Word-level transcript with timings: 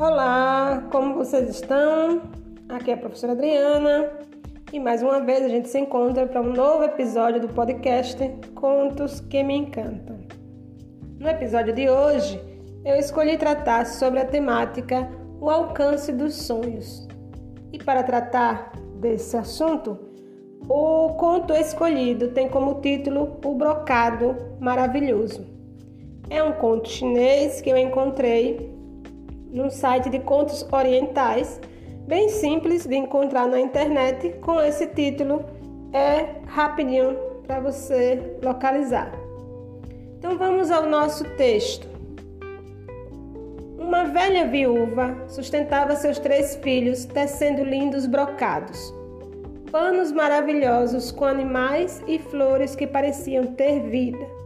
Olá, 0.00 0.88
como 0.90 1.14
vocês 1.14 1.50
estão? 1.50 2.22
Aqui 2.70 2.90
é 2.90 2.94
a 2.94 2.96
professora 2.96 3.34
Adriana 3.34 4.10
e 4.72 4.80
mais 4.80 5.02
uma 5.02 5.20
vez 5.20 5.44
a 5.44 5.48
gente 5.48 5.68
se 5.68 5.78
encontra 5.78 6.26
para 6.26 6.40
um 6.40 6.54
novo 6.54 6.84
episódio 6.84 7.38
do 7.38 7.48
podcast 7.48 8.16
Contos 8.54 9.20
que 9.20 9.42
Me 9.42 9.58
Encantam. 9.58 10.16
No 11.18 11.28
episódio 11.28 11.74
de 11.74 11.90
hoje, 11.90 12.40
eu 12.82 12.96
escolhi 12.96 13.36
tratar 13.36 13.84
sobre 13.84 14.20
a 14.20 14.24
temática 14.24 15.06
O 15.38 15.50
alcance 15.50 16.10
dos 16.12 16.34
sonhos. 16.34 17.06
E 17.70 17.76
para 17.76 18.02
tratar 18.02 18.72
desse 19.02 19.36
assunto, 19.36 19.98
o 20.66 21.10
conto 21.18 21.52
escolhido 21.52 22.28
tem 22.28 22.48
como 22.48 22.80
título 22.80 23.38
O 23.44 23.54
Brocado 23.54 24.34
Maravilhoso. 24.58 25.46
É 26.30 26.42
um 26.42 26.52
conto 26.52 26.88
chinês 26.88 27.60
que 27.60 27.68
eu 27.68 27.76
encontrei 27.76 28.79
num 29.52 29.70
site 29.70 30.08
de 30.08 30.18
contos 30.20 30.66
orientais, 30.72 31.60
bem 32.06 32.28
simples 32.28 32.86
de 32.86 32.96
encontrar 32.96 33.46
na 33.46 33.60
internet, 33.60 34.30
com 34.40 34.60
esse 34.60 34.86
título 34.86 35.44
é 35.92 36.40
rapidinho 36.46 37.16
para 37.46 37.60
você 37.60 38.36
localizar. 38.42 39.12
Então 40.18 40.36
vamos 40.36 40.70
ao 40.70 40.86
nosso 40.86 41.24
texto. 41.36 41.88
Uma 43.78 44.04
velha 44.04 44.46
viúva 44.46 45.16
sustentava 45.26 45.96
seus 45.96 46.18
três 46.18 46.54
filhos 46.56 47.04
tecendo 47.04 47.64
lindos 47.64 48.06
brocados, 48.06 48.94
panos 49.72 50.12
maravilhosos 50.12 51.10
com 51.10 51.24
animais 51.24 52.02
e 52.06 52.18
flores 52.18 52.76
que 52.76 52.86
pareciam 52.86 53.46
ter 53.46 53.80
vida. 53.80 54.39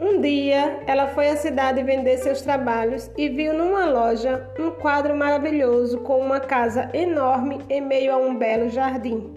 Um 0.00 0.18
dia, 0.18 0.80
ela 0.86 1.08
foi 1.08 1.28
à 1.28 1.36
cidade 1.36 1.82
vender 1.82 2.16
seus 2.16 2.40
trabalhos 2.40 3.10
e 3.18 3.28
viu 3.28 3.52
numa 3.52 3.84
loja 3.84 4.50
um 4.58 4.70
quadro 4.70 5.14
maravilhoso 5.14 5.98
com 5.98 6.18
uma 6.18 6.40
casa 6.40 6.88
enorme 6.94 7.58
em 7.68 7.82
meio 7.82 8.14
a 8.14 8.16
um 8.16 8.34
belo 8.34 8.70
jardim. 8.70 9.34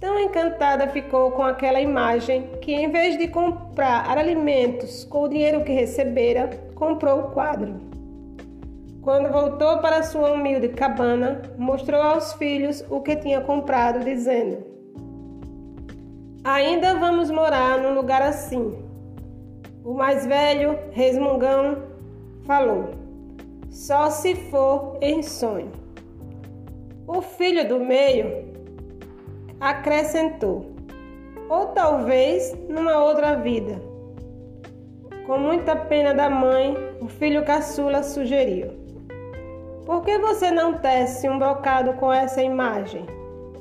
Tão 0.00 0.18
encantada 0.18 0.88
ficou 0.88 1.30
com 1.30 1.44
aquela 1.44 1.80
imagem 1.80 2.50
que, 2.60 2.74
em 2.74 2.90
vez 2.90 3.16
de 3.16 3.28
comprar 3.28 4.18
alimentos 4.18 5.04
com 5.04 5.22
o 5.22 5.28
dinheiro 5.28 5.62
que 5.62 5.72
recebera, 5.72 6.50
comprou 6.74 7.20
o 7.20 7.30
quadro. 7.30 7.80
Quando 9.02 9.30
voltou 9.30 9.78
para 9.78 10.02
sua 10.02 10.32
humilde 10.32 10.70
cabana, 10.70 11.42
mostrou 11.56 12.02
aos 12.02 12.32
filhos 12.32 12.84
o 12.90 13.00
que 13.00 13.14
tinha 13.14 13.40
comprado, 13.40 14.04
dizendo: 14.04 14.58
Ainda 16.42 16.96
vamos 16.96 17.30
morar 17.30 17.78
num 17.78 17.94
lugar 17.94 18.20
assim 18.20 18.83
o 19.84 19.92
mais 19.92 20.26
velho, 20.26 20.78
resmungão, 20.92 21.82
falou: 22.46 22.90
Só 23.70 24.08
se 24.08 24.34
for 24.34 24.96
em 25.02 25.22
sonho. 25.22 25.70
O 27.06 27.20
filho 27.20 27.68
do 27.68 27.78
meio 27.78 28.48
acrescentou: 29.60 30.74
Ou 31.50 31.66
talvez 31.68 32.56
numa 32.68 33.04
outra 33.04 33.36
vida. 33.36 33.80
Com 35.26 35.38
muita 35.38 35.76
pena 35.76 36.12
da 36.14 36.28
mãe, 36.28 36.76
o 37.00 37.06
filho 37.06 37.44
caçula 37.44 38.02
sugeriu: 38.02 38.70
Por 39.84 40.02
que 40.02 40.18
você 40.18 40.50
não 40.50 40.74
tece 40.78 41.28
um 41.28 41.38
brocado 41.38 41.92
com 41.94 42.10
essa 42.10 42.42
imagem? 42.42 43.04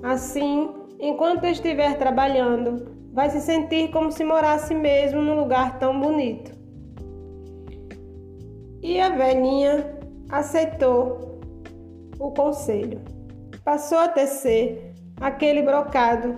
Assim, 0.01 0.69
enquanto 0.99 1.45
estiver 1.45 1.97
trabalhando, 1.97 2.92
vai 3.13 3.29
se 3.29 3.39
sentir 3.39 3.91
como 3.91 4.11
se 4.11 4.23
morasse 4.23 4.73
mesmo 4.73 5.21
num 5.21 5.35
lugar 5.35 5.77
tão 5.77 5.97
bonito. 5.99 6.51
E 8.81 8.99
a 8.99 9.09
velhinha 9.09 9.97
aceitou 10.29 11.39
o 12.19 12.31
conselho. 12.31 12.99
Passou 13.63 13.99
a 13.99 14.07
tecer 14.07 14.93
aquele 15.21 15.61
brocado 15.61 16.35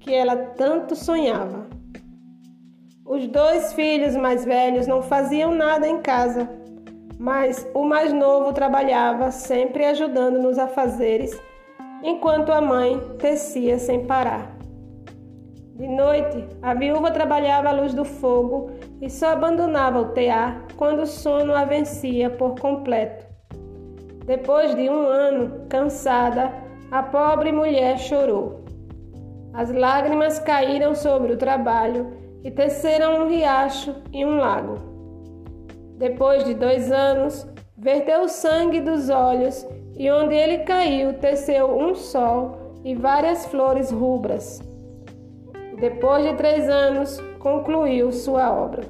que 0.00 0.12
ela 0.12 0.34
tanto 0.34 0.96
sonhava. 0.96 1.68
Os 3.04 3.28
dois 3.28 3.74
filhos 3.74 4.16
mais 4.16 4.44
velhos 4.44 4.86
não 4.86 5.02
faziam 5.02 5.54
nada 5.54 5.86
em 5.86 6.00
casa, 6.00 6.48
mas 7.18 7.68
o 7.74 7.84
mais 7.84 8.12
novo 8.12 8.52
trabalhava, 8.52 9.30
sempre 9.30 9.84
ajudando 9.84 10.40
nos 10.40 10.58
afazeres, 10.58 11.38
enquanto 12.02 12.50
a 12.50 12.60
mãe 12.60 12.98
tecia 13.18 13.78
sem 13.78 14.06
parar. 14.06 14.51
De 15.74 15.88
noite, 15.88 16.46
a 16.60 16.74
viúva 16.74 17.10
trabalhava 17.10 17.70
à 17.70 17.72
luz 17.72 17.94
do 17.94 18.04
fogo 18.04 18.70
e 19.00 19.08
só 19.08 19.28
abandonava 19.28 20.00
o 20.00 20.08
tear 20.10 20.66
quando 20.76 21.02
o 21.02 21.06
sono 21.06 21.54
a 21.54 21.64
vencia 21.64 22.28
por 22.28 22.58
completo. 22.60 23.26
Depois 24.26 24.74
de 24.74 24.88
um 24.88 25.06
ano, 25.06 25.66
cansada, 25.68 26.52
a 26.90 27.02
pobre 27.02 27.50
mulher 27.52 27.98
chorou. 27.98 28.64
As 29.54 29.72
lágrimas 29.72 30.38
caíram 30.38 30.94
sobre 30.94 31.32
o 31.32 31.38
trabalho 31.38 32.12
e 32.44 32.50
teceram 32.50 33.22
um 33.22 33.28
riacho 33.28 33.94
e 34.12 34.24
um 34.24 34.36
lago. 34.36 34.76
Depois 35.96 36.44
de 36.44 36.52
dois 36.52 36.92
anos, 36.92 37.46
verteu 37.76 38.22
o 38.22 38.28
sangue 38.28 38.80
dos 38.80 39.08
olhos 39.08 39.66
e 39.96 40.10
onde 40.10 40.34
ele 40.34 40.58
caiu, 40.58 41.14
teceu 41.14 41.76
um 41.78 41.94
sol 41.94 42.80
e 42.84 42.94
várias 42.94 43.46
flores 43.46 43.90
rubras. 43.90 44.71
Depois 45.82 46.22
de 46.22 46.34
três 46.34 46.68
anos, 46.68 47.20
concluiu 47.40 48.12
sua 48.12 48.52
obra. 48.52 48.84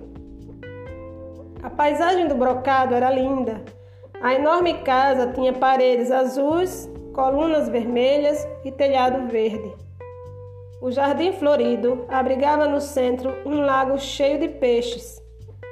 A 1.62 1.70
paisagem 1.70 2.28
do 2.28 2.34
brocado 2.34 2.94
era 2.94 3.08
linda. 3.08 3.62
A 4.20 4.34
enorme 4.34 4.74
casa 4.82 5.32
tinha 5.32 5.54
paredes 5.54 6.10
azuis, 6.10 6.90
colunas 7.14 7.66
vermelhas 7.70 8.46
e 8.62 8.70
telhado 8.70 9.26
verde. 9.28 9.74
O 10.82 10.90
jardim 10.90 11.32
florido 11.32 12.04
abrigava 12.10 12.68
no 12.68 12.78
centro 12.78 13.36
um 13.46 13.62
lago 13.62 13.98
cheio 13.98 14.38
de 14.38 14.48
peixes. 14.48 15.18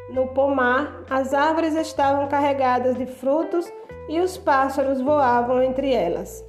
No 0.09 0.29
pomar, 0.29 1.05
as 1.11 1.35
árvores 1.35 1.75
estavam 1.75 2.29
carregadas 2.29 2.97
de 2.97 3.05
frutos 3.05 3.71
e 4.09 4.21
os 4.21 4.39
pássaros 4.39 5.03
voavam 5.03 5.63
entre 5.63 5.93
elas 5.93 6.49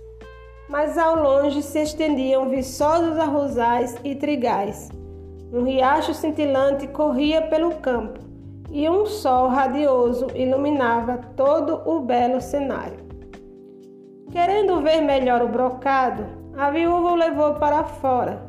mas 0.72 0.98
ao 0.98 1.22
longe 1.22 1.62
se 1.62 1.80
estendiam 1.80 2.50
viçosos 2.50 3.20
arrozais 3.20 3.98
e 4.06 4.16
trigais. 4.16 4.90
Um 5.52 5.66
riacho 5.66 6.14
cintilante 6.14 6.88
corria 6.88 7.42
pelo 7.42 7.76
campo 7.76 8.22
e 8.72 8.90
um 8.90 9.06
sol 9.06 9.50
radioso 9.50 10.28
iluminava 10.34 11.20
todo 11.36 11.82
o 11.86 12.00
belo 12.00 12.40
cenário. 12.40 13.00
Querendo 14.32 14.80
ver 14.80 15.02
melhor 15.02 15.42
o 15.42 15.50
brocado, 15.50 16.26
a 16.58 16.72
viúva 16.72 17.12
o 17.12 17.16
levou 17.16 17.56
para 17.56 17.84
fora. 17.84 18.42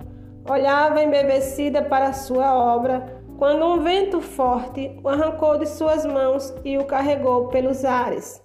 Olhava 0.48 1.02
embevecida 1.02 1.82
para 1.82 2.12
sua 2.12 2.54
obra 2.54 3.20
quando 3.36 3.66
um 3.66 3.80
vento 3.80 4.20
forte 4.20 4.96
o 5.02 5.08
arrancou 5.08 5.58
de 5.58 5.66
suas 5.66 6.06
mãos 6.06 6.54
e 6.64 6.78
o 6.78 6.84
carregou 6.84 7.48
pelos 7.48 7.84
ares. 7.84 8.40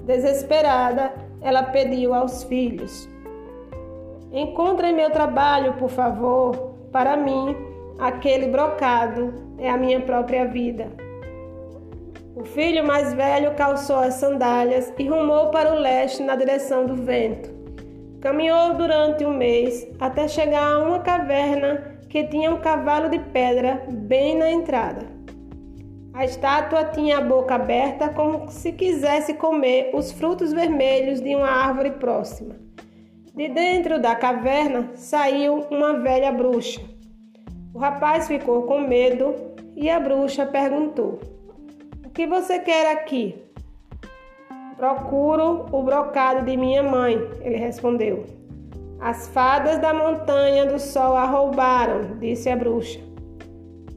Desesperada, 0.00 1.12
ela 1.42 1.64
pediu 1.64 2.14
aos 2.14 2.42
filhos: 2.44 3.06
Encontre 4.32 4.92
meu 4.92 5.10
trabalho, 5.10 5.74
por 5.74 5.88
favor. 5.88 6.74
Para 6.92 7.16
mim, 7.16 7.56
aquele 7.98 8.48
brocado 8.48 9.34
é 9.58 9.70
a 9.70 9.76
minha 9.76 10.00
própria 10.00 10.44
vida. 10.46 10.88
O 12.36 12.44
filho 12.44 12.86
mais 12.86 13.12
velho 13.14 13.54
calçou 13.54 13.96
as 13.96 14.14
sandálias 14.14 14.92
e 14.98 15.08
rumou 15.08 15.50
para 15.50 15.72
o 15.74 15.78
leste 15.78 16.22
na 16.22 16.36
direção 16.36 16.86
do 16.86 16.94
vento. 16.94 17.50
Caminhou 18.20 18.74
durante 18.74 19.24
um 19.24 19.32
mês 19.32 19.88
até 19.98 20.28
chegar 20.28 20.74
a 20.74 20.78
uma 20.78 21.00
caverna 21.00 21.98
que 22.08 22.24
tinha 22.24 22.52
um 22.52 22.60
cavalo 22.60 23.08
de 23.08 23.18
pedra 23.18 23.82
bem 23.90 24.36
na 24.36 24.50
entrada. 24.50 25.06
A 26.12 26.24
estátua 26.24 26.84
tinha 26.84 27.18
a 27.18 27.20
boca 27.20 27.54
aberta 27.54 28.08
como 28.08 28.48
se 28.50 28.72
quisesse 28.72 29.34
comer 29.34 29.90
os 29.94 30.12
frutos 30.12 30.52
vermelhos 30.52 31.20
de 31.20 31.34
uma 31.34 31.48
árvore 31.48 31.92
próxima. 31.92 32.67
De 33.38 33.46
dentro 33.46 34.00
da 34.00 34.16
caverna 34.16 34.90
saiu 34.96 35.64
uma 35.70 36.00
velha 36.00 36.32
bruxa. 36.32 36.80
O 37.72 37.78
rapaz 37.78 38.26
ficou 38.26 38.64
com 38.64 38.80
medo 38.80 39.32
e 39.76 39.88
a 39.88 40.00
bruxa 40.00 40.44
perguntou: 40.44 41.20
O 42.04 42.10
que 42.10 42.26
você 42.26 42.58
quer 42.58 42.90
aqui? 42.90 43.40
Procuro 44.76 45.66
o 45.70 45.84
brocado 45.84 46.44
de 46.44 46.56
minha 46.56 46.82
mãe, 46.82 47.16
ele 47.40 47.54
respondeu. 47.58 48.26
As 49.00 49.28
fadas 49.28 49.78
da 49.78 49.94
montanha 49.94 50.66
do 50.66 50.80
sol 50.80 51.16
a 51.16 51.24
roubaram, 51.24 52.18
disse 52.18 52.50
a 52.50 52.56
bruxa. 52.56 52.98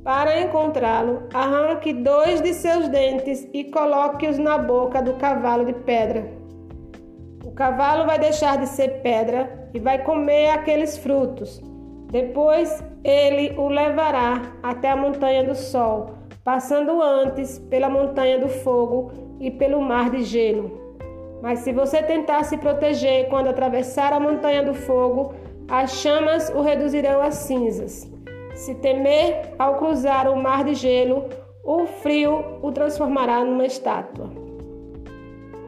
Para 0.04 0.40
encontrá-lo, 0.40 1.24
arranque 1.34 1.94
dois 1.94 2.42
de 2.42 2.54
seus 2.54 2.88
dentes 2.90 3.50
e 3.52 3.64
coloque-os 3.64 4.38
na 4.38 4.60
boca 4.60 5.02
do 5.02 5.16
cavalo 5.16 5.66
de 5.66 5.74
pedra. 5.74 6.41
Cavalo 7.62 8.08
vai 8.08 8.18
deixar 8.18 8.58
de 8.58 8.66
ser 8.66 9.04
pedra 9.04 9.70
e 9.72 9.78
vai 9.78 10.00
comer 10.00 10.50
aqueles 10.50 10.98
frutos. 10.98 11.62
Depois 12.10 12.84
ele 13.04 13.56
o 13.56 13.68
levará 13.68 14.52
até 14.64 14.90
a 14.90 14.96
montanha 14.96 15.44
do 15.44 15.54
sol, 15.54 16.10
passando 16.44 17.00
antes 17.04 17.60
pela 17.60 17.88
montanha 17.88 18.40
do 18.40 18.48
fogo 18.48 19.12
e 19.40 19.52
pelo 19.52 19.80
mar 19.80 20.10
de 20.10 20.24
gelo. 20.24 20.98
Mas 21.40 21.60
se 21.60 21.72
você 21.72 22.02
tentar 22.02 22.46
se 22.46 22.58
proteger 22.58 23.30
quando 23.30 23.50
atravessar 23.50 24.12
a 24.12 24.20
montanha 24.20 24.64
do 24.64 24.74
fogo, 24.74 25.36
as 25.70 25.92
chamas 25.98 26.50
o 26.50 26.64
reduzirão 26.64 27.22
a 27.22 27.30
cinzas. 27.30 28.12
Se 28.56 28.74
temer 28.74 29.54
ao 29.60 29.76
cruzar 29.76 30.28
o 30.28 30.36
mar 30.36 30.64
de 30.64 30.74
gelo, 30.74 31.30
o 31.64 31.86
frio 31.86 32.44
o 32.64 32.72
transformará 32.72 33.44
numa 33.44 33.68
estátua. 33.68 34.32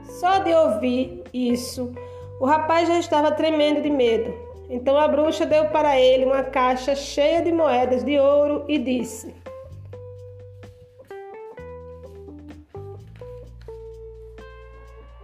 Só 0.06 0.40
de 0.40 0.52
ouvir 0.56 1.23
isso, 1.34 1.92
o 2.40 2.46
rapaz 2.46 2.88
já 2.88 3.00
estava 3.00 3.32
tremendo 3.32 3.82
de 3.82 3.90
medo. 3.90 4.34
Então 4.70 4.98
a 4.98 5.08
bruxa 5.08 5.46
deu 5.46 5.66
para 5.70 6.00
ele 6.00 6.26
uma 6.26 6.44
caixa 6.44 6.96
cheia 6.96 7.42
de 7.42 7.52
moedas 7.52 8.04
de 8.04 8.18
ouro 8.20 8.66
e 8.68 8.78
disse: 8.78 9.34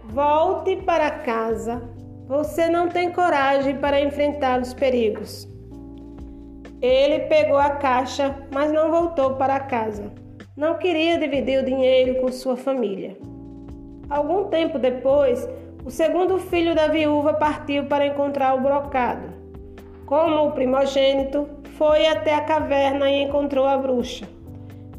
Volte 0.04 0.76
para 0.76 1.10
casa. 1.10 1.82
Você 2.26 2.68
não 2.68 2.88
tem 2.88 3.12
coragem 3.12 3.76
para 3.78 4.00
enfrentar 4.00 4.60
os 4.60 4.74
perigos. 4.74 5.48
Ele 6.80 7.20
pegou 7.26 7.58
a 7.58 7.70
caixa, 7.70 8.36
mas 8.52 8.72
não 8.72 8.90
voltou 8.90 9.34
para 9.34 9.60
casa. 9.60 10.12
Não 10.56 10.78
queria 10.78 11.18
dividir 11.18 11.60
o 11.60 11.64
dinheiro 11.64 12.20
com 12.20 12.32
sua 12.32 12.56
família. 12.56 13.16
Algum 14.08 14.44
tempo 14.44 14.78
depois, 14.78 15.48
o 15.84 15.90
segundo 15.90 16.38
filho 16.38 16.74
da 16.74 16.88
viúva 16.88 17.34
partiu 17.34 17.84
para 17.86 18.06
encontrar 18.06 18.54
o 18.54 18.60
brocado. 18.60 19.28
Como 20.06 20.46
o 20.46 20.52
primogênito, 20.52 21.48
foi 21.78 22.06
até 22.06 22.34
a 22.34 22.42
caverna 22.42 23.10
e 23.10 23.22
encontrou 23.22 23.66
a 23.66 23.78
bruxa. 23.78 24.26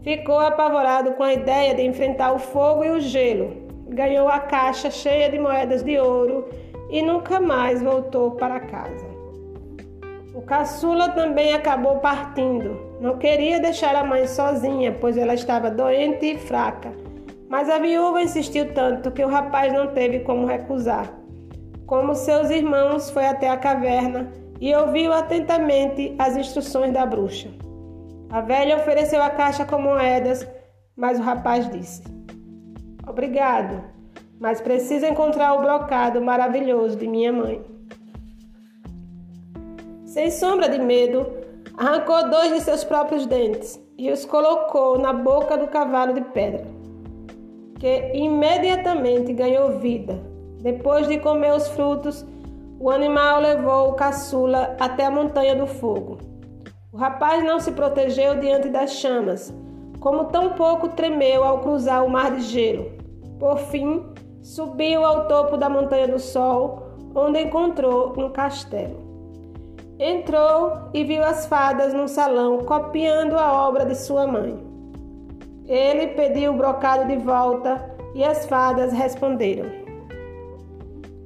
Ficou 0.04 0.39
apavorado 0.39 1.13
com 1.13 1.24
a 1.24 1.33
ideia 1.33 1.75
de 1.75 1.83
enfrentar 1.83 2.33
o 2.33 2.39
fogo 2.39 2.83
e 2.83 2.89
o 2.89 3.00
gelo, 3.00 3.69
ganhou 3.88 4.28
a 4.28 4.39
caixa 4.39 4.89
cheia 4.89 5.30
de 5.30 5.38
moedas 5.38 5.83
de 5.83 6.00
ouro 6.00 6.48
e 6.89 7.01
nunca 7.01 7.39
mais 7.39 7.84
voltou 7.84 8.31
para 8.31 8.60
casa. 8.60 9.12
O 10.34 10.42
caçula 10.42 11.10
também 11.10 11.54
acabou 11.54 11.98
partindo. 11.98 12.80
Não 13.01 13.18
queria 13.18 13.60
deixar 13.60 13.94
a 13.95 14.04
mãe 14.04 14.25
sozinha, 14.27 14.95
pois 15.00 15.18
ela 15.18 15.34
estava 15.34 15.69
doente 15.69 16.25
e 16.25 16.38
fraca. 16.38 16.92
Mas 17.51 17.69
a 17.69 17.80
viúva 17.80 18.21
insistiu 18.21 18.74
tanto 18.74 19.12
que 19.12 19.25
o 19.25 19.27
rapaz 19.27 19.74
não 19.74 19.88
teve 19.88 20.21
como 20.21 20.48
recusar. 20.48 21.12
Como 21.86 22.15
seus 22.15 22.50
irmãos, 22.50 23.09
foi 23.09 23.25
até 23.25 23.50
a 23.50 23.57
caverna 23.57 24.31
e 24.62 24.74
ouviu 24.74 25.12
atentamente 25.12 26.15
as 26.18 26.38
instruções 26.38 26.94
da 26.94 27.06
bruxa. 27.06 27.50
A 28.30 28.39
velha 28.39 28.77
ofereceu 28.77 29.21
a 29.21 29.30
caixa 29.30 29.65
com 29.65 29.81
moedas, 29.81 30.48
mas 30.95 31.19
o 31.19 31.24
rapaz 31.24 31.69
disse: 31.69 32.01
Obrigado, 33.06 33.83
mas 34.39 34.62
preciso 34.62 35.06
encontrar 35.06 35.53
o 35.56 35.62
brocado 35.62 36.21
maravilhoso 36.21 36.95
de 36.95 37.06
minha 37.06 37.33
mãe. 37.33 37.62
Sem 40.06 40.31
sombra 40.31 40.69
de 40.69 40.80
medo, 40.80 41.27
arrancou 41.77 42.30
dois 42.30 42.53
de 42.53 42.62
seus 42.62 42.86
próprios 42.86 43.25
dentes 43.25 43.77
e 43.98 44.09
os 44.09 44.24
colocou 44.24 44.98
na 44.98 45.12
boca 45.12 45.57
do 45.57 45.68
cavalo 45.68 46.13
de 46.13 46.21
pedra, 46.21 46.65
que 47.81 48.12
imediatamente 48.13 49.33
ganhou 49.33 49.80
vida. 49.80 50.22
Depois 50.60 51.07
de 51.07 51.18
comer 51.18 51.51
os 51.51 51.68
frutos, 51.69 52.24
o 52.80 52.92
animal 52.92 53.42
levou 53.42 53.89
o 53.89 53.94
caçula 53.94 54.75
até 54.80 55.07
a 55.07 55.10
montanha 55.10 55.56
do 55.56 55.66
fogo. 55.66 56.19
O 56.94 56.98
rapaz 56.98 57.44
não 57.44 57.60
se 57.60 57.72
protegeu 57.72 58.39
diante 58.39 58.69
das 58.69 58.92
chamas 58.92 59.51
como 60.00 60.25
tão 60.25 60.51
pouco 60.51 60.89
tremeu 60.89 61.44
ao 61.44 61.60
cruzar 61.60 62.06
o 62.06 62.10
mar 62.10 62.36
de 62.36 62.42
gelo. 62.42 62.92
Por 63.39 63.57
fim, 63.57 64.04
subiu 64.44 65.04
ao 65.04 65.27
topo 65.27 65.57
da 65.57 65.68
Montanha 65.68 66.07
do 66.07 66.19
Sol, 66.19 66.84
onde 67.16 67.39
encontrou 67.39 68.13
um 68.16 68.30
castelo. 68.30 69.00
Entrou 69.98 70.74
e 70.94 71.04
viu 71.04 71.24
as 71.24 71.48
fadas 71.48 71.94
num 71.94 72.07
salão 72.07 72.60
copiando 72.60 73.38
a 73.38 73.68
obra 73.68 73.86
de 73.86 73.95
sua 73.95 74.27
mãe. 74.27 74.71
Ele 75.72 76.08
pediu 76.08 76.52
o 76.52 76.58
brocado 76.58 77.08
de 77.08 77.16
volta 77.16 77.96
e 78.14 78.26
as 78.26 78.46
fadas 78.46 78.92
responderam: 78.92 79.72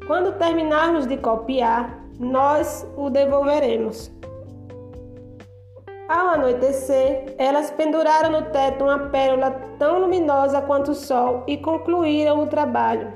Quando 0.05 0.37
terminarmos 0.37 1.07
de 1.07 1.17
copiar, 1.17 1.99
nós 2.19 2.87
o 2.95 3.09
devolveremos. 3.09 4.11
Ao 6.07 6.27
anoitecer, 6.27 7.33
elas 7.39 7.71
penduraram 7.71 8.29
no 8.29 8.43
teto 8.51 8.83
uma 8.83 9.09
pérola 9.09 9.49
tão 9.79 9.97
luminosa 10.01 10.61
quanto 10.61 10.91
o 10.91 10.95
sol 10.95 11.43
e 11.47 11.57
concluíram 11.57 12.43
o 12.43 12.45
trabalho. 12.45 13.11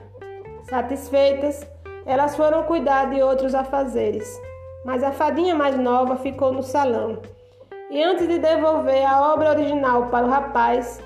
Satisfeitas, 0.64 1.64
elas 2.08 2.36
foram 2.36 2.64
cuidar 2.64 3.12
de 3.12 3.22
outros 3.22 3.54
afazeres, 3.54 4.42
mas 4.84 5.04
a 5.04 5.12
fadinha 5.12 5.54
mais 5.54 5.78
nova 5.78 6.16
ficou 6.16 6.52
no 6.52 6.64
salão. 6.64 7.20
E 7.92 8.02
antes 8.02 8.28
de 8.28 8.40
devolver 8.40 9.06
a 9.06 9.32
obra 9.32 9.52
original 9.52 10.08
para 10.08 10.26
o 10.26 10.30
rapaz, 10.30 11.00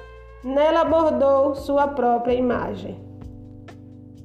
nela 0.43 0.83
bordou 0.83 1.55
sua 1.55 1.87
própria 1.87 2.33
imagem. 2.33 2.99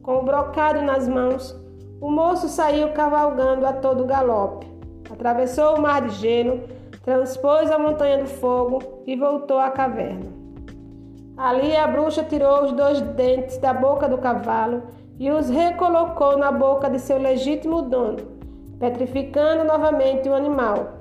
Com 0.03 0.19
o 0.19 0.23
brocado 0.23 0.83
nas 0.83 1.07
mãos, 1.07 1.55
o 2.01 2.11
moço 2.11 2.49
saiu 2.49 2.93
cavalgando 2.93 3.67
a 3.67 3.73
todo 3.73 4.05
galope. 4.05 4.67
Atravessou 5.11 5.77
o 5.77 5.81
mar 5.81 6.03
de 6.03 6.15
gelo 6.15 6.61
transpôs 7.09 7.71
a 7.71 7.79
montanha 7.79 8.19
do 8.19 8.27
fogo 8.27 9.03
e 9.07 9.17
voltou 9.17 9.59
à 9.59 9.71
caverna. 9.71 10.27
Ali 11.39 11.75
a 11.75 11.87
bruxa 11.87 12.23
tirou 12.23 12.65
os 12.65 12.73
dois 12.73 13.01
dentes 13.01 13.57
da 13.57 13.73
boca 13.73 14.07
do 14.07 14.19
cavalo 14.19 14.83
e 15.19 15.31
os 15.31 15.49
recolocou 15.49 16.37
na 16.37 16.53
boca 16.53 16.91
de 16.91 16.99
seu 16.99 17.17
legítimo 17.17 17.81
dono, 17.81 18.19
petrificando 18.79 19.65
novamente 19.65 20.29
o 20.29 20.35
animal. 20.35 20.99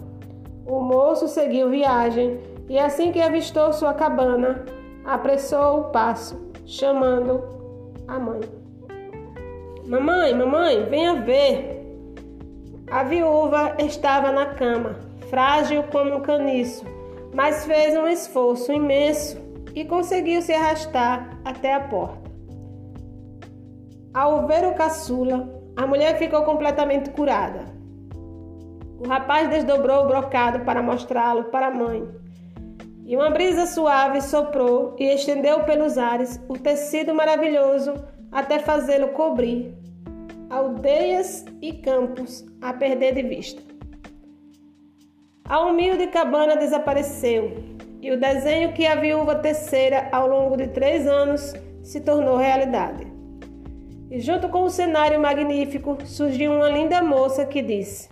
O 0.66 0.80
moço 0.80 1.28
seguiu 1.28 1.70
viagem 1.70 2.40
e, 2.70 2.80
assim 2.80 3.12
que 3.12 3.22
avistou 3.22 3.74
sua 3.74 3.94
cabana, 3.94 4.64
apressou 5.08 5.80
o 5.80 5.84
passo, 5.86 6.52
chamando 6.66 7.42
a 8.08 8.20
mãe. 8.20 8.42
Mamãe, 9.88 10.36
mamãe, 10.36 10.84
venha 10.84 11.16
ver. 11.22 11.78
A 12.92 13.04
viúva 13.04 13.76
estava 13.80 14.32
na 14.34 14.48
cama, 14.48 14.98
frágil 15.30 15.84
como 15.84 16.18
um 16.18 16.22
caniço, 16.22 16.86
mas 17.34 17.66
fez 17.66 17.96
um 17.96 18.08
esforço 18.08 18.72
imenso 18.72 19.38
e 19.74 19.86
conseguiu 19.86 20.42
se 20.42 20.52
arrastar 20.54 21.40
até 21.46 21.74
a 21.74 21.80
porta. 21.80 22.28
Ao 24.14 24.46
ver 24.46 24.66
o 24.68 24.74
caçula, 24.74 25.48
a 25.76 25.88
mulher 25.88 26.18
ficou 26.18 26.44
completamente 26.44 27.12
curada. 27.12 27.66
O 29.00 29.08
rapaz 29.08 29.48
desdobrou 29.50 30.04
o 30.04 30.08
brocado 30.08 30.62
para 30.62 30.82
mostrá-lo 30.82 31.46
para 31.46 31.68
a 31.68 31.72
mãe. 31.72 32.08
E 33.08 33.16
uma 33.16 33.30
brisa 33.30 33.66
suave 33.66 34.20
soprou 34.20 34.94
e 35.00 35.06
estendeu 35.06 35.64
pelos 35.64 35.98
ares 35.98 36.42
o 36.50 36.58
tecido 36.58 37.16
maravilhoso 37.16 37.94
até 38.30 38.60
fazê-lo 38.60 39.14
cobrir 39.14 39.74
aldeias 40.50 41.46
e 41.62 41.72
campos 41.72 42.46
a 42.62 42.74
perder 42.74 43.14
de 43.16 43.24
vista. 43.24 43.62
A 45.46 45.62
humilde 45.62 46.08
cabana 46.08 46.58
desapareceu 46.58 47.54
e 48.02 48.12
o 48.12 48.20
desenho 48.20 48.74
que 48.74 48.86
a 48.86 48.96
viúva 48.96 49.36
tecera 49.36 50.10
ao 50.12 50.28
longo 50.28 50.58
de 50.58 50.68
três 50.68 51.08
anos 51.08 51.54
se 51.82 52.02
tornou 52.02 52.36
realidade. 52.36 53.08
E 54.12 54.20
junto 54.20 54.50
com 54.50 54.64
o 54.64 54.70
cenário 54.70 55.18
magnífico 55.18 55.98
surgiu 56.04 56.52
uma 56.52 56.68
linda 56.68 57.02
moça 57.02 57.46
que 57.46 57.62
disse: 57.62 58.10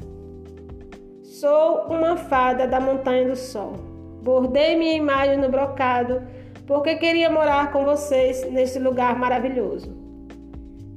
Sou 1.21 1.87
uma 1.89 2.15
fada 2.15 2.65
da 2.65 2.79
Montanha 2.79 3.27
do 3.27 3.35
Sol. 3.35 3.94
Bordei 4.25 4.75
minha 4.75 4.95
imagem 4.95 5.37
no 5.37 5.49
brocado 5.49 6.23
porque 6.65 6.95
queria 6.95 7.29
morar 7.29 7.71
com 7.71 7.85
vocês 7.85 8.43
neste 8.51 8.79
lugar 8.79 9.15
maravilhoso. 9.19 9.95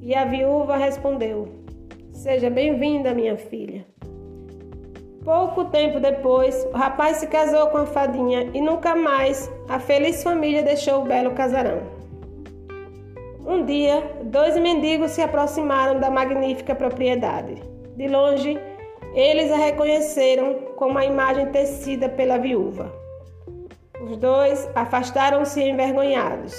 E 0.00 0.14
a 0.14 0.24
viúva 0.24 0.78
respondeu: 0.78 1.46
Seja 2.10 2.48
bem-vinda, 2.48 3.12
minha 3.12 3.36
filha. 3.36 3.84
Pouco 5.22 5.66
tempo 5.66 6.00
depois, 6.00 6.66
o 6.72 6.74
rapaz 6.74 7.18
se 7.18 7.26
casou 7.26 7.66
com 7.66 7.76
a 7.76 7.84
fadinha 7.84 8.50
e 8.54 8.62
nunca 8.62 8.96
mais 8.96 9.52
a 9.68 9.78
feliz 9.78 10.22
família 10.22 10.62
deixou 10.62 11.02
o 11.02 11.04
belo 11.04 11.32
casarão. 11.32 11.82
Um 13.46 13.62
dia, 13.62 14.02
dois 14.22 14.56
mendigos 14.56 15.10
se 15.10 15.20
aproximaram 15.20 16.00
da 16.00 16.08
magnífica 16.08 16.74
propriedade. 16.74 17.62
De 17.94 18.08
longe, 18.08 18.58
eles 19.12 19.52
a 19.52 19.56
reconheceram 19.58 20.54
como 20.76 20.96
a 20.96 21.04
imagem 21.04 21.44
tecida 21.52 22.08
pela 22.08 22.38
viúva. 22.38 23.06
Os 24.00 24.16
dois 24.16 24.68
afastaram-se 24.74 25.60
envergonhados. 25.60 26.54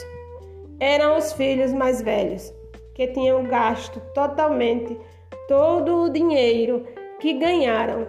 Eram 0.79 1.17
os 1.17 1.33
filhos 1.33 1.73
mais 1.73 2.01
velhos, 2.01 2.53
que 2.93 3.07
tinham 3.07 3.43
gasto 3.43 4.01
totalmente 4.13 4.99
todo 5.47 6.03
o 6.03 6.09
dinheiro 6.09 6.85
que 7.19 7.33
ganharam 7.33 8.05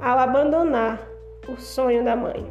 ao 0.00 0.18
abandonar 0.18 1.00
o 1.48 1.56
sonho 1.56 2.04
da 2.04 2.14
mãe. 2.14 2.46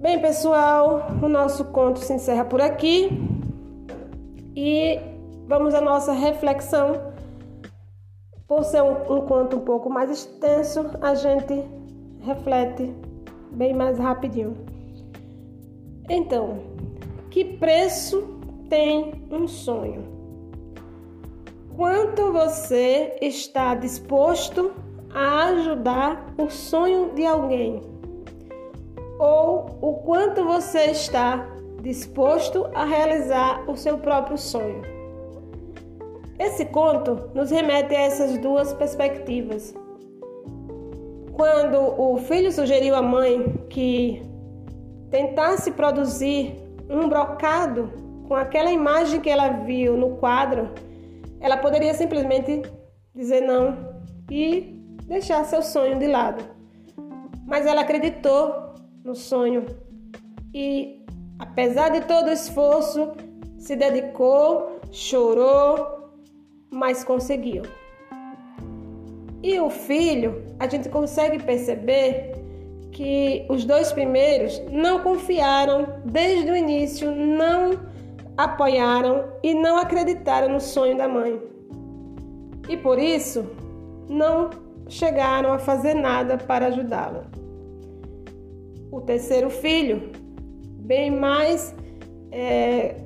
Bem, 0.00 0.20
pessoal, 0.20 1.06
o 1.22 1.28
nosso 1.28 1.64
conto 1.66 2.00
se 2.00 2.12
encerra 2.12 2.44
por 2.44 2.60
aqui 2.60 3.08
e 4.54 5.00
vamos 5.46 5.74
à 5.74 5.80
nossa 5.80 6.12
reflexão. 6.12 7.14
Por 8.46 8.62
ser 8.64 8.82
um, 8.82 8.92
um 9.10 9.20
conto 9.22 9.56
um 9.56 9.60
pouco 9.60 9.88
mais 9.88 10.10
extenso, 10.10 10.90
a 11.00 11.14
gente 11.14 11.64
reflete 12.20 12.94
bem 13.54 13.72
mais 13.72 13.98
rapidinho. 13.98 14.56
Então, 16.08 16.58
que 17.30 17.44
preço 17.44 18.38
tem 18.68 19.24
um 19.30 19.48
sonho? 19.48 20.04
Quanto 21.76 22.32
você 22.32 23.16
está 23.20 23.74
disposto 23.74 24.72
a 25.12 25.46
ajudar 25.46 26.34
o 26.38 26.48
sonho 26.50 27.12
de 27.14 27.24
alguém? 27.24 27.80
Ou 29.18 29.78
o 29.80 29.94
quanto 30.04 30.44
você 30.44 30.86
está 30.90 31.48
disposto 31.82 32.66
a 32.74 32.84
realizar 32.84 33.68
o 33.68 33.76
seu 33.76 33.98
próprio 33.98 34.36
sonho? 34.36 34.82
Esse 36.38 36.64
conto 36.64 37.30
nos 37.34 37.50
remete 37.50 37.94
a 37.94 38.02
essas 38.02 38.38
duas 38.38 38.72
perspectivas. 38.72 39.74
Quando 41.34 42.00
o 42.00 42.16
filho 42.18 42.52
sugeriu 42.52 42.94
à 42.94 43.02
mãe 43.02 43.66
que 43.68 44.22
tentasse 45.10 45.72
produzir 45.72 46.54
um 46.88 47.08
brocado 47.08 47.90
com 48.28 48.36
aquela 48.36 48.70
imagem 48.70 49.20
que 49.20 49.28
ela 49.28 49.48
viu 49.48 49.96
no 49.96 50.16
quadro, 50.16 50.70
ela 51.40 51.56
poderia 51.56 51.92
simplesmente 51.92 52.62
dizer 53.12 53.40
não 53.40 53.76
e 54.30 54.80
deixar 55.06 55.44
seu 55.44 55.60
sonho 55.60 55.98
de 55.98 56.06
lado. 56.06 56.44
Mas 57.46 57.66
ela 57.66 57.80
acreditou 57.80 58.74
no 59.04 59.16
sonho 59.16 59.66
e, 60.54 61.04
apesar 61.38 61.90
de 61.90 62.02
todo 62.02 62.28
o 62.28 62.32
esforço, 62.32 63.12
se 63.58 63.74
dedicou, 63.74 64.80
chorou, 64.92 66.12
mas 66.70 67.02
conseguiu. 67.02 67.62
E 69.44 69.60
o 69.60 69.68
filho, 69.68 70.42
a 70.58 70.66
gente 70.66 70.88
consegue 70.88 71.38
perceber 71.38 72.32
que 72.90 73.44
os 73.50 73.66
dois 73.66 73.92
primeiros 73.92 74.58
não 74.72 75.00
confiaram 75.00 75.86
desde 76.02 76.50
o 76.50 76.56
início, 76.56 77.10
não 77.14 77.78
apoiaram 78.38 79.26
e 79.42 79.52
não 79.52 79.76
acreditaram 79.76 80.48
no 80.48 80.62
sonho 80.62 80.96
da 80.96 81.06
mãe. 81.06 81.38
E 82.70 82.74
por 82.78 82.98
isso 82.98 83.44
não 84.08 84.48
chegaram 84.88 85.52
a 85.52 85.58
fazer 85.58 85.92
nada 85.92 86.38
para 86.38 86.68
ajudá-la. 86.68 87.24
O 88.90 89.02
terceiro 89.02 89.50
filho, 89.50 90.10
bem 90.78 91.10
mais 91.10 91.74
é, 92.32 92.96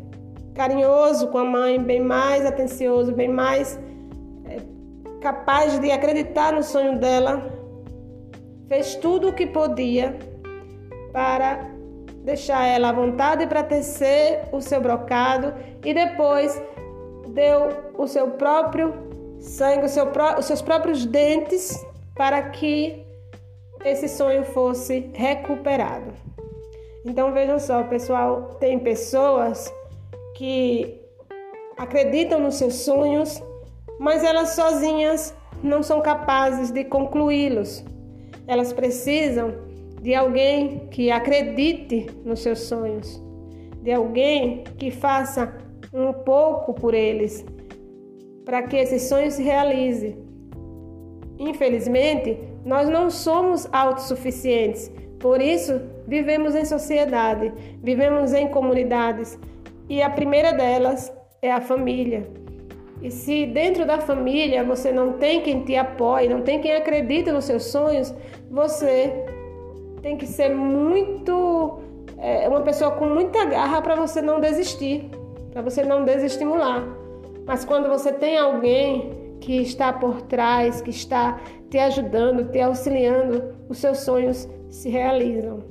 carinhoso 0.55 1.27
com 1.33 1.39
a 1.39 1.45
mãe, 1.45 1.83
bem 1.83 2.01
mais 2.01 2.47
atencioso, 2.47 3.11
bem 3.11 3.29
mais 3.29 3.77
capaz 5.21 5.79
de 5.79 5.91
acreditar 5.91 6.53
no 6.53 6.63
sonho 6.63 6.99
dela, 6.99 7.51
fez 8.69 8.95
tudo 8.97 9.29
o 9.29 9.33
que 9.33 9.47
podia 9.47 10.19
para 11.13 11.71
deixar 12.25 12.67
ela 12.67 12.91
à 12.91 12.93
vontade 12.93 13.47
para 13.47 13.63
tecer 13.63 14.43
o 14.53 14.61
seu 14.61 14.81
brocado 14.81 15.55
e 15.85 15.95
depois 15.95 16.61
deu 17.29 17.93
o 17.97 18.07
seu 18.07 18.33
próprio 18.33 18.93
sangue, 19.41 19.87
o 19.87 19.89
seu 19.89 20.11
os 20.39 20.45
seus 20.45 20.61
próprios 20.61 21.07
dentes 21.07 21.85
para 22.15 22.43
que 22.51 23.07
esse 23.85 24.09
sonho 24.09 24.45
fosse 24.45 25.11
recuperado. 25.15 26.13
Então 27.05 27.33
vejam 27.33 27.59
só, 27.59 27.83
pessoal, 27.85 28.57
tem 28.61 28.79
pessoas 28.79 29.73
que 30.35 31.01
acreditam 31.77 32.41
nos 32.41 32.57
seus 32.57 32.75
sonhos, 32.75 33.43
mas 33.99 34.23
elas 34.23 34.51
sozinhas 34.51 35.35
não 35.63 35.83
são 35.83 36.01
capazes 36.01 36.71
de 36.71 36.85
concluí-los. 36.85 37.85
Elas 38.47 38.73
precisam 38.73 39.55
de 40.01 40.15
alguém 40.15 40.89
que 40.91 41.11
acredite 41.11 42.07
nos 42.25 42.41
seus 42.41 42.61
sonhos, 42.61 43.23
de 43.83 43.93
alguém 43.93 44.65
que 44.79 44.91
faça 44.91 45.53
um 45.93 46.13
pouco 46.13 46.73
por 46.75 46.95
eles, 46.95 47.45
para 48.45 48.63
que 48.63 48.77
esses 48.77 49.03
sonhos 49.03 49.35
se 49.35 49.43
realizem. 49.43 50.17
Infelizmente, 51.39 52.39
nós 52.65 52.89
não 52.89 53.11
somos 53.11 53.69
autossuficientes, 53.73 54.91
por 55.19 55.41
isso 55.41 55.81
vivemos 56.07 56.55
em 56.55 56.65
sociedade, 56.65 57.53
vivemos 57.83 58.33
em 58.33 58.49
comunidades, 58.49 59.39
e 59.89 60.03
a 60.03 60.11
primeira 60.11 60.53
delas 60.53 61.13
é 61.41 61.51
a 61.51 61.61
família. 61.61 62.38
E 63.01 63.11
se 63.11 63.47
dentro 63.47 63.87
da 63.87 63.99
família 63.99 64.65
você 64.65 64.91
não 64.91 65.13
tem 65.15 65.41
quem 65.41 65.65
te 65.65 65.77
apoie, 65.77 66.29
não 66.29 66.43
tem 66.43 66.61
quem 66.61 66.73
acredita 66.75 67.33
nos 67.33 67.45
seus 67.45 67.65
sonhos, 67.65 68.13
você 68.51 69.25
tem 70.03 70.17
que 70.17 70.27
ser 70.27 70.55
muito. 70.55 71.81
É, 72.21 72.49
uma 72.49 72.63
pessoa 72.63 72.91
com 72.93 73.07
muita 73.07 73.45
garra 73.45 73.81
para 73.81 73.95
você 73.95 74.21
não 74.21 74.41
desistir, 74.41 75.09
para 75.53 75.63
você 75.63 75.85
não 75.85 76.05
desestimular. 76.05 76.85
Mas 77.47 77.65
quando 77.65 77.89
você 77.89 78.13
tem 78.13 78.37
alguém 78.37 79.37
que 79.41 79.63
está 79.63 79.93
por 79.93 80.23
trás, 80.23 80.81
que 80.81 80.91
está 80.91 81.41
te 81.71 81.79
ajudando, 81.79 82.51
te 82.51 82.61
auxiliando, 82.61 83.55
os 83.69 83.79
seus 83.79 83.99
sonhos 84.01 84.49
se 84.69 84.89
realizam. 84.89 85.63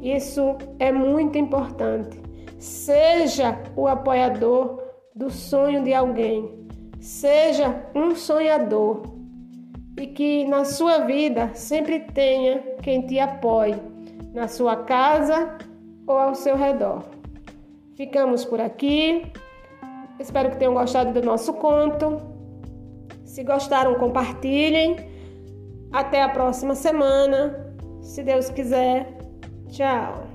Isso 0.00 0.56
é 0.78 0.90
muito 0.90 1.38
importante. 1.38 2.20
Seja 2.58 3.58
o 3.76 3.86
apoiador 3.86 4.79
do 5.20 5.30
sonho 5.30 5.84
de 5.84 5.92
alguém. 5.92 6.50
Seja 6.98 7.86
um 7.94 8.16
sonhador 8.16 9.02
e 9.98 10.06
que 10.06 10.46
na 10.46 10.64
sua 10.64 11.00
vida 11.00 11.50
sempre 11.54 12.00
tenha 12.00 12.60
quem 12.82 13.06
te 13.06 13.20
apoie, 13.20 13.76
na 14.32 14.48
sua 14.48 14.76
casa 14.76 15.58
ou 16.06 16.16
ao 16.16 16.34
seu 16.34 16.56
redor. 16.56 17.04
Ficamos 17.96 18.46
por 18.46 18.62
aqui. 18.62 19.30
Espero 20.18 20.50
que 20.50 20.56
tenham 20.56 20.72
gostado 20.72 21.12
do 21.12 21.22
nosso 21.22 21.52
conto. 21.52 22.16
Se 23.22 23.44
gostaram, 23.44 23.96
compartilhem. 23.96 24.96
Até 25.92 26.22
a 26.22 26.30
próxima 26.30 26.74
semana, 26.74 27.74
se 28.00 28.22
Deus 28.22 28.48
quiser. 28.48 29.18
Tchau. 29.68 30.29